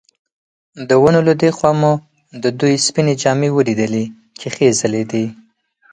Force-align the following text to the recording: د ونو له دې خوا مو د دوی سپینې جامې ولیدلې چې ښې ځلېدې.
د 0.87 0.89
ونو 1.01 1.19
له 1.27 1.33
دې 1.41 1.49
خوا 1.57 1.71
مو 1.79 1.93
د 2.43 2.45
دوی 2.59 2.73
سپینې 2.85 3.13
جامې 3.21 3.49
ولیدلې 3.53 4.05
چې 4.39 4.47
ښې 4.55 4.67
ځلېدې. 4.79 5.25